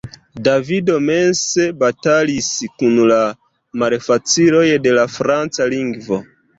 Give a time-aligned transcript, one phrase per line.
[0.45, 2.49] Davido mense batalis
[2.81, 3.21] kun la
[3.85, 6.25] malfaciloj de la Franca lingvo.